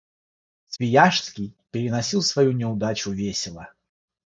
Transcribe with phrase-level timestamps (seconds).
[0.67, 3.69] Свияжский переносил свою неудачу весело.